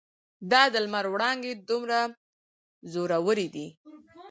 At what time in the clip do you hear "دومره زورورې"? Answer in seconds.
1.69-3.47